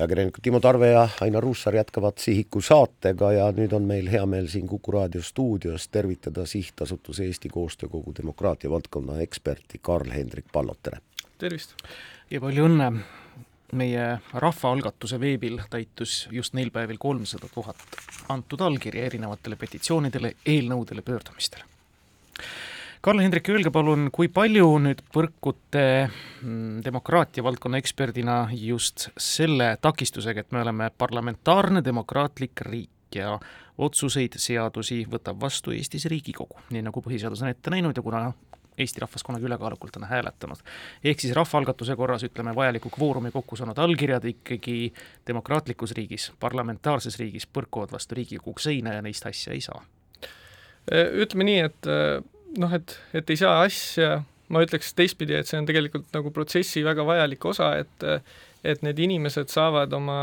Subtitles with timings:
[0.00, 4.48] ajakirjanikud Timo Tarve ja Ainar Ruussaar jätkavad Sihiku saatega ja nüüd on meil hea meel
[4.48, 11.00] siin Kuku raadio stuudios tervitada Sihtasutuse Eesti Koostöökogu demokraatia valdkonna eksperti Karl-Hendrik Pallot, tere!
[11.38, 11.76] tervist!
[12.30, 12.92] ja palju õnne!
[13.72, 21.64] meie rahvaalgatuse veebil täitus just neil päevil kolmsada tuhat antud allkirja erinevatele petitsioonidele, eelnõudele, pöördumistele
[23.00, 30.50] Karl-Hendrik, öelge palun, kui palju nüüd põrkute mm, demokraatia valdkonna eksperdina just selle takistusega, et
[30.52, 33.38] me oleme parlamentaarne demokraatlik riik ja
[33.80, 38.20] otsuseid, seadusi võtab vastu Eestis Riigikogu, nii nagu põhiseadus on ette näinud ja kuna
[38.80, 40.60] Eesti rahvas kunagi ülekaalukalt on hääletanud.
[41.04, 44.92] ehk siis rahvaalgatuse korras ütleme, vajaliku kvoorumi kokku saanud allkirjad ikkagi
[45.26, 49.80] demokraatlikus riigis, parlamentaarses riigis põrkuvad vastu Riigikogu seina ja neist asja ei saa.
[50.90, 51.90] Ütleme nii, et
[52.58, 56.82] noh, et, et ei saa asja, ma ütleks teistpidi, et see on tegelikult nagu protsessi
[56.86, 58.08] väga vajalik osa, et
[58.60, 60.18] et need inimesed saavad oma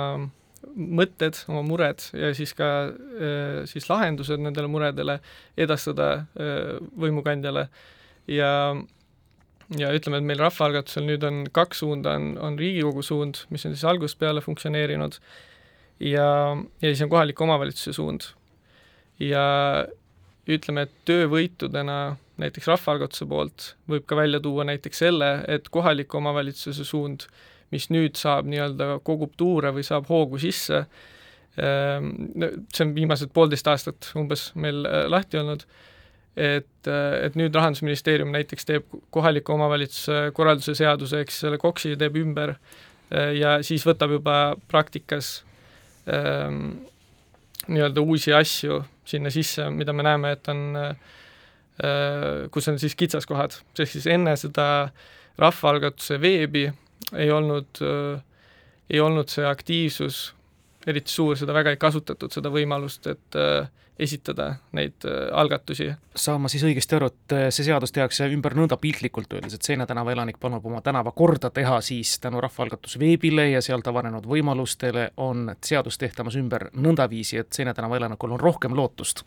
[0.78, 2.68] mõtted, oma mured ja siis ka
[3.70, 5.16] siis lahendused nendele muredele
[5.58, 7.66] edastada võimukandjale
[8.30, 8.52] ja
[9.76, 13.74] ja ütleme, et meil rahvaalgatusel nüüd on kaks suunda, on, on Riigikogu suund, mis on
[13.76, 15.18] siis algusest peale funktsioneerinud,
[16.08, 16.28] ja,
[16.82, 18.30] ja siis on kohaliku omavalitsuse suund.
[19.20, 19.44] ja
[20.48, 26.86] ütleme, et töövõitudena näiteks rahvaalgatuse poolt võib ka välja tuua näiteks selle, et kohaliku omavalitsuse
[26.88, 27.28] suund,
[27.74, 30.86] mis nüüd saab nii-öelda, kogub tuure või saab hoogu sisse,
[31.60, 32.12] ehm,
[32.74, 35.66] see on viimased poolteist aastat umbes meil äh, lahti olnud,
[36.38, 42.22] et, äh, et nüüd Rahandusministeerium näiteks teeb kohaliku omavalitsuse korralduse seaduse, eks selle KOKS-i teeb
[42.22, 44.38] ümber äh, ja siis võtab juba
[44.70, 45.42] praktikas
[46.06, 46.86] ähm,
[47.68, 50.96] nii-öelda uusi asju sinna sisse, mida me näeme, et on äh,
[52.52, 54.90] kus on siis kitsaskohad, ehk siis enne seda
[55.38, 56.66] rahvaalgatuse veebi
[57.16, 58.24] ei olnud, äh,
[58.90, 60.37] ei olnud see aktiivsus
[60.88, 63.68] eriti suur, seda väga ei kasutatud, seda võimalust, et äh,
[64.00, 65.90] esitada neid äh, algatusi.
[66.16, 69.68] saan ma siis õigesti aru, et äh, see seadus tehakse ümber nõnda piltlikult öeldes, et
[69.68, 74.28] Seina tänava elanik palub oma tänava korda teha, siis tänu rahvaalgatuse veebile ja sealt avanenud
[74.30, 79.26] võimalustele on seadus tehtamas ümber nõndaviisi, et Seina tänava elanikul on rohkem lootust?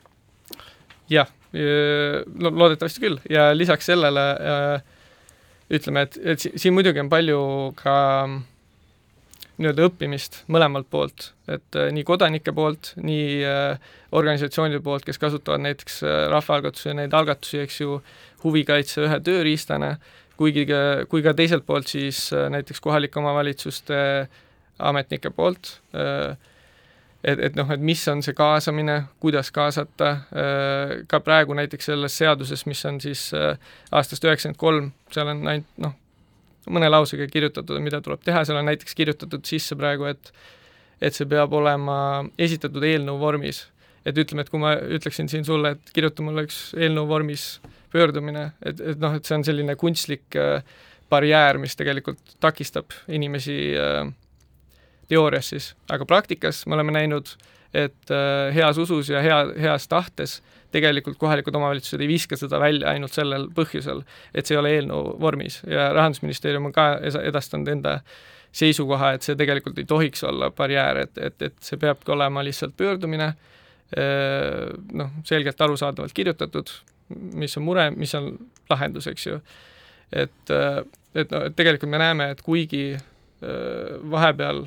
[1.10, 1.26] jah,
[2.38, 4.22] loodetavasti küll ja lisaks sellele
[5.74, 7.40] ütleme, et, et siin muidugi on palju
[7.78, 8.38] ka äh,
[9.60, 15.62] nii-öelda õppimist mõlemalt poolt, et äh, nii kodanike poolt, nii äh, organisatsioonide poolt, kes kasutavad
[15.64, 18.00] näiteks äh, rahvaalgatuse neid algatusi, eks ju,
[18.44, 19.94] huvikaitse ühe tööriistana,
[20.40, 20.64] kuigi,
[21.12, 23.98] kui ka teiselt poolt siis näiteks kohalike omavalitsuste
[24.80, 30.14] ametnike poolt et, et noh, et mis on see kaasamine, kuidas kaasata,
[31.12, 35.98] ka praegu näiteks selles seaduses, mis on siis aastast üheksakümmend kolm, seal on ainult noh,
[36.72, 40.32] mõne lausega kirjutatud, mida tuleb teha, seal on näiteks kirjutatud sisse praegu, et
[41.00, 43.66] et see peab olema esitatud eelnõu vormis.
[44.04, 47.60] et ütleme, et kui ma ütleksin siin sulle, et kirjuta mulle üks eelnõu vormis
[47.92, 50.62] pöördumine, et, et noh, et see on selline kunstlik äh,
[51.12, 54.08] barjäär, mis tegelikult takistab inimesi äh,
[55.10, 57.34] teoorias siis, aga praktikas me oleme näinud,
[57.76, 60.38] et äh, heas usus ja hea, heas tahtes
[60.74, 64.04] tegelikult kohalikud omavalitsused ei viska seda välja ainult sellel põhjusel,
[64.34, 66.92] et see ei ole eelnõu vormis ja Rahandusministeerium on ka
[67.22, 68.00] edastanud enda
[68.56, 72.74] seisukoha, et see tegelikult ei tohiks olla barjäär, et, et, et see peabki olema lihtsalt
[72.78, 73.28] pöördumine,
[74.98, 76.72] noh, selgelt arusaadavalt kirjutatud,
[77.38, 78.32] mis on mure, mis on
[78.70, 79.38] lahendus, eks ju.
[80.10, 80.54] et,
[81.14, 82.84] et noh, et tegelikult me näeme, et kuigi
[84.10, 84.64] vahepeal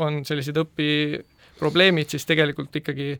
[0.00, 3.12] on sellised õpiprobleemid, siis tegelikult ikkagi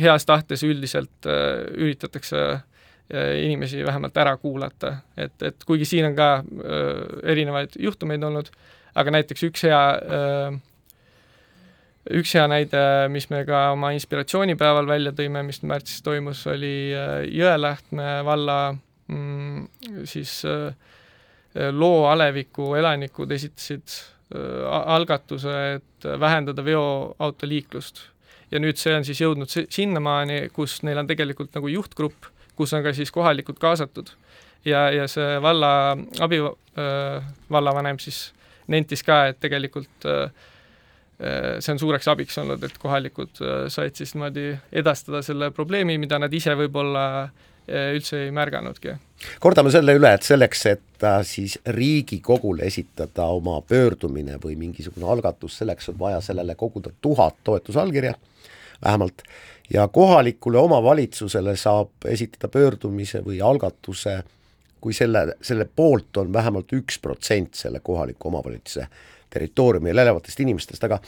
[0.00, 6.16] heas tahtes üldiselt äh, üritatakse äh, inimesi vähemalt ära kuulata, et, et kuigi siin on
[6.18, 8.50] ka äh, erinevaid juhtumeid olnud,
[8.94, 9.82] aga näiteks üks hea
[12.14, 12.80] üks hea näide,
[13.12, 18.58] mis me ka oma inspiratsioonipäeval välja tõime, mis märtsis toimus, oli äh, Jõelähtme valla
[19.08, 19.68] mm,
[20.08, 20.42] siis
[21.54, 23.92] loo aleviku elanikud esitasid
[24.34, 28.00] algatuse, et vähendada veoautoliiklust
[28.50, 32.84] ja nüüd see on siis jõudnud sinnamaani, kus neil on tegelikult nagu juhtgrupp, kus on
[32.84, 34.10] ka siis kohalikud kaasatud.
[34.64, 38.32] ja, ja see valla abi äh,, vallavanem siis
[38.68, 40.28] nentis ka, et tegelikult äh,
[41.60, 46.32] see on suureks abiks olnud, et kohalikud said siis niimoodi edastada selle probleemi, mida nad
[46.34, 48.96] ise võib-olla äh, üldse ei märganudki.
[49.40, 55.88] kordame selle üle, et selleks, et siis Riigikogule esitada oma pöördumine või mingisugune algatus, selleks
[55.88, 58.14] on vaja sellele koguda tuhat toetusallkirja
[58.84, 59.22] vähemalt,
[59.72, 64.22] ja kohalikule omavalitsusele saab esitada pöördumise või algatuse,
[64.80, 68.86] kui selle, selle poolt on vähemalt üks protsent selle kohaliku omavalitsuse
[69.30, 71.00] territooriumil elavatest inimestest, aga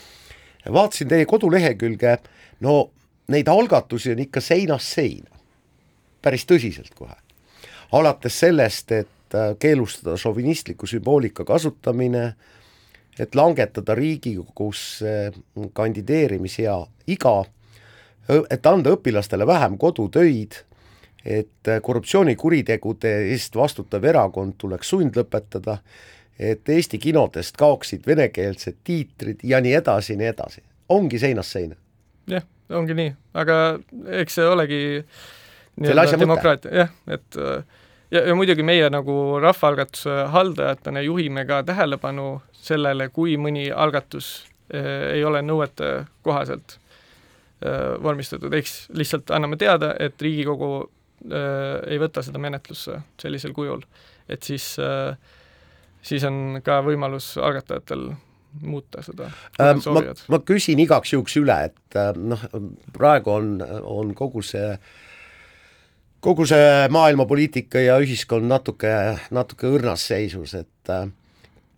[0.73, 2.17] vaatasin teie kodulehekülge,
[2.65, 2.89] no
[3.31, 5.36] neid algatusi on ikka seinast seina,
[6.21, 7.15] päris tõsiselt kohe.
[7.91, 12.33] alates sellest, et äh, keelustada šovinistliku sümboolika kasutamine,
[13.19, 15.31] et langetada Riigikogusse
[15.73, 16.75] kandideerimisea
[17.07, 17.43] iga,
[18.49, 20.59] et anda õpilastele vähem kodutöid,
[21.25, 25.79] et korruptsioonikuritegude eest vastutav erakond tuleks sundlõpetada,
[26.39, 30.61] et Eesti kinodest kaoksid venekeelsed tiitrid ja nii edasi nii edasi.
[30.89, 31.75] ongi seinast seina.
[32.27, 33.79] jah, ongi nii, aga
[34.21, 34.79] eks see olegi
[35.77, 37.37] nii-öelda demokraatia, jah, et
[38.11, 44.31] ja, ja muidugi meie nagu rahvaalgatuse haldajatena juhime ka tähelepanu sellele, kui mõni algatus
[44.73, 51.99] eh, ei ole nõuete kohaselt eh, vormistatud, eks lihtsalt anname teada, et Riigikogu äh, ei
[52.01, 53.83] võta seda menetlusse sellisel kujul.
[54.29, 55.17] et siis äh,,
[56.01, 58.09] siis on ka võimalus algatajatel
[58.61, 59.75] muuta seda äh,.
[59.93, 62.43] ma, ma küsin igaks juhuks üle, et äh, noh,
[62.93, 64.77] praegu on, on kogu see
[66.21, 68.91] kogu see maailmapoliitika ja ühiskond natuke,
[69.31, 71.07] natuke õrnas seisus, et äh,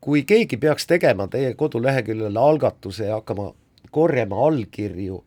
[0.01, 3.51] kui keegi peaks tegema teie koduleheküljele algatuse ja hakkama
[3.91, 5.19] korjama allkirju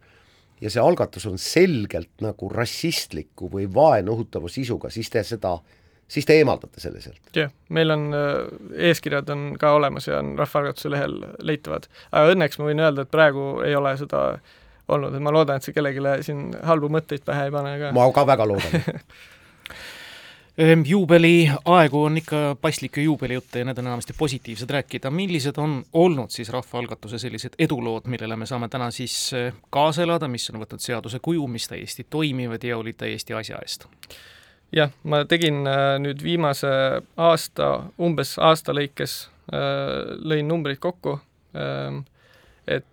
[0.63, 5.57] ja see algatus on selgelt nagu rassistliku või vaenu õhutava sisuga, siis te seda,
[6.09, 7.21] siis te eemaldate selle sealt?
[7.37, 8.33] jah meil on äh,
[8.91, 11.91] eeskirjad on ka olemas ja on Rahvaalgatuse lehel leitavad.
[12.13, 14.25] aga õnneks ma võin öelda, et praegu ei ole seda
[14.89, 17.93] olnud, et ma loodan, et see kellelegi siin halbu mõtteid pähe ei pane ka.
[17.97, 18.83] ma ka väga loodan
[20.59, 25.11] Ehm, juubeliaegu on ikka paslik ju juubelijutte ja need on enamasti positiivsed rääkida.
[25.11, 30.29] millised on olnud siis rahvaalgatuse sellised edulood, millele me saame täna siis eh, kaasa elada,
[30.29, 33.89] mis on võtnud seaduse kuju, mis täiesti toimivad ja olid täiesti asja eest?
[34.77, 36.69] jah, ma tegin äh, nüüd viimase
[37.17, 39.17] aasta, umbes aasta lõikes
[39.53, 41.17] äh, lõin numbrid kokku,
[41.57, 42.05] ähm,
[42.67, 42.85] et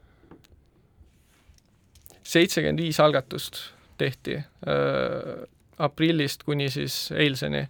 [2.30, 3.62] seitsekümmend viis algatust
[4.00, 5.46] tehti äh,
[5.80, 7.64] aprillist kuni siis eilseni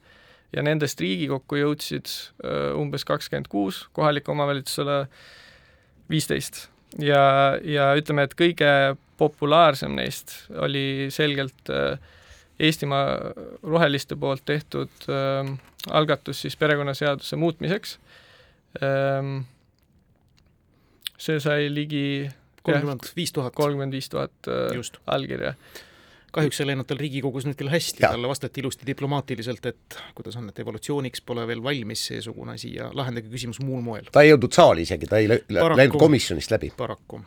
[0.55, 2.09] ja nendest Riigikokku jõudsid
[2.73, 5.03] umbes kakskümmend kuus, kohalikule omavalitsusele
[6.09, 6.63] viisteist.
[6.97, 8.71] ja, ja ütleme, et kõige
[9.21, 11.69] populaarsem neist oli selgelt
[12.59, 13.31] Eestimaa
[13.63, 15.47] Roheliste poolt tehtud äh,
[15.89, 17.99] algatus siis perekonnaseaduse muutmiseks
[18.83, 19.45] ähm,.
[21.19, 22.29] see sai ligi
[22.63, 23.55] kolmkümmend viis tuhat.
[23.55, 24.51] kolmkümmend viis tuhat
[25.07, 25.53] allkirja
[26.31, 30.49] kahjuks ei läinud tal Riigikogus nüüd küll hästi, talle vastati ilusti diplomaatiliselt, et kuidas on,
[30.51, 34.09] et evolutsiooniks pole veel valmis seesugune asi ja lahendage küsimus muul moel.
[34.13, 36.71] ta ei jõudnud saali isegi, ta ei läinud komisjonist läbi.
[36.77, 37.21] paraku.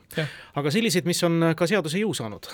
[0.60, 2.48] aga selliseid, mis on ka seaduse jõu saanud?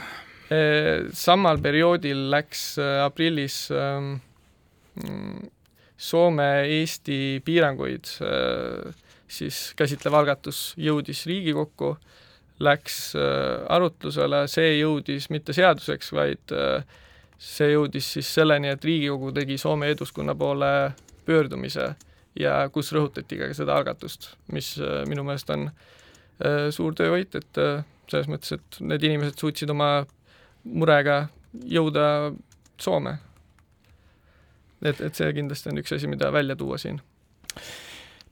[1.13, 4.15] Samal perioodil läks äh, aprillis ähm,
[6.01, 8.95] Soome-Eesti piiranguid äh,
[9.29, 11.99] siis käsitlev algatus jõudis Riigikokku
[12.61, 16.83] läks äh, arutlusele, see jõudis mitte seaduseks, vaid äh,
[17.39, 20.73] see jõudis siis selleni, et Riigikogu tegi Soome Eduskunna poole
[21.27, 21.93] pöördumise
[22.39, 25.71] ja kus rõhutati ka seda algatust, mis äh, minu meelest on
[26.71, 27.59] suur töövõit, et
[28.07, 30.05] selles mõttes, et need inimesed suutsid oma
[30.63, 31.25] murega
[31.67, 32.05] jõuda
[32.79, 33.17] Soome.
[34.87, 37.01] et, et see kindlasti on üks asi, mida välja tuua siin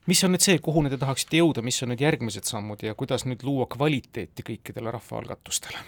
[0.07, 3.27] mis on nüüd see, kuhu te tahaksite jõuda, mis on nüüd järgmised sammud ja kuidas
[3.27, 5.85] nüüd luua kvaliteeti kõikidele rahvaalgatustele?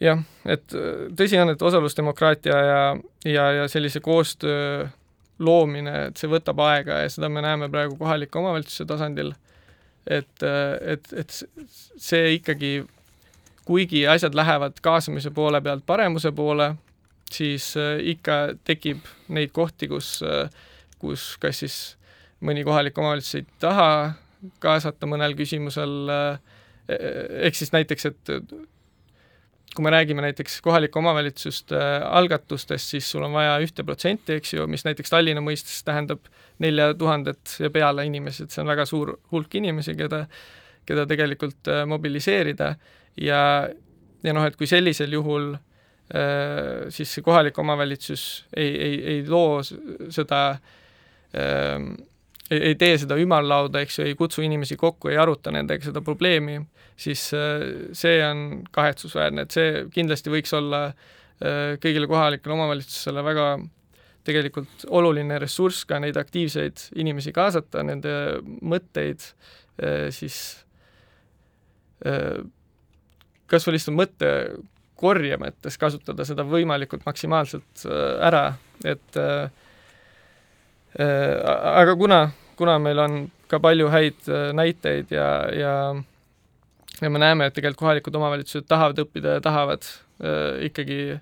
[0.00, 2.80] jah, et äh, tõsi on, et osalusdemokraatia ja,
[3.26, 4.86] ja, ja sellise koostöö
[5.38, 9.32] loomine, et see võtab aega ja seda me näeme praegu kohaliku omavalitsuse tasandil,
[10.06, 11.34] et, äh, et, et
[11.98, 12.72] see ikkagi,
[13.68, 16.72] kuigi asjad lähevad kaasamise poole pealt paremuse poole,
[17.32, 20.48] siis äh, ikka tekib neid kohti, kus äh,
[20.98, 21.78] kus kas siis
[22.44, 23.90] mõni kohalik omavalitsus ei taha
[24.62, 26.98] kaasata mõnel küsimusel, eh,
[27.48, 28.52] ehk siis näiteks, et
[29.74, 34.66] kui me räägime näiteks kohalike omavalitsuste algatustest, siis sul on vaja ühte protsenti, eks ju,
[34.70, 36.30] mis näiteks Tallinna mõistes tähendab
[36.62, 40.24] nelja tuhandet ja peale inimesi, et see on väga suur hulk inimesi, keda,
[40.88, 42.74] keda tegelikult eh, mobiliseerida.
[43.18, 43.40] Ja,
[44.22, 49.60] ja noh, et kui sellisel juhul eh, siis see kohalik omavalitsus ei, ei, ei loo
[49.66, 50.76] seda äh,
[51.34, 56.02] ei, ei tee seda ümarlauda, eks ju, ei kutsu inimesi kokku, ei aruta nendega seda
[56.04, 56.58] probleemi,
[56.98, 57.64] siis äh,
[57.96, 63.50] see on kahetsusväärne, et see kindlasti võiks olla äh, kõigile kohalikele omavalitsustele väga
[64.28, 68.14] tegelikult oluline ressurss ka neid aktiivseid inimesi kaasata, nende
[68.60, 70.40] mõtteid äh, siis
[71.98, 74.28] kas või lihtsalt mõtte
[74.98, 77.82] korje mõttes kasutada seda võimalikult maksimaalselt
[78.22, 78.52] ära,
[78.86, 79.50] et Äh,
[80.96, 82.20] aga kuna,
[82.56, 83.18] kuna meil on
[83.48, 85.72] ka palju häid äh, näiteid ja, ja
[87.02, 91.18] ja me näeme, et tegelikult kohalikud omavalitsused tahavad õppida ja tahavad äh, ikkagi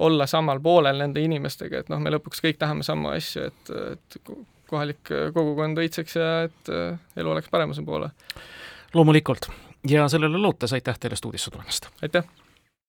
[0.00, 4.20] olla samal poolel nende inimestega, et noh, me lõpuks kõik tahame samu asju, et, et
[4.70, 8.10] kohalik kogukond õitseks ja et äh, elu oleks paremuse poole.
[8.94, 9.50] loomulikult
[9.88, 11.90] ja sellele lootes aitäh teile stuudiosse tulemast!
[12.02, 12.24] aitäh!